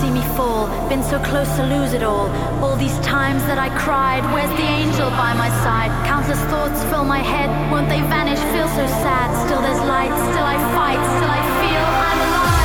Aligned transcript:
see 0.00 0.10
me 0.10 0.22
fall. 0.36 0.66
Been 0.88 1.02
so 1.02 1.18
close 1.18 1.50
to 1.56 1.64
lose 1.66 1.92
it 1.92 2.02
all. 2.02 2.28
All 2.62 2.76
these 2.76 2.98
times 3.00 3.42
that 3.44 3.58
I 3.58 3.68
cried, 3.84 4.22
where's 4.32 4.54
the 4.60 4.68
angel 4.80 5.08
by 5.10 5.32
my 5.34 5.50
side? 5.64 5.90
Countless 6.06 6.42
thoughts 6.50 6.82
fill 6.90 7.04
my 7.04 7.22
head, 7.34 7.50
won't 7.70 7.88
they 7.88 8.00
vanish? 8.00 8.40
Feel 8.54 8.68
so 8.68 8.86
sad. 9.04 9.28
Still 9.44 9.60
there's 9.60 9.82
light, 9.94 10.14
still 10.30 10.46
I 10.54 10.58
fight, 10.76 11.00
still 11.16 11.32
I 11.38 11.42
feel 11.60 11.84
I'm 12.08 12.20
alive. 12.28 12.61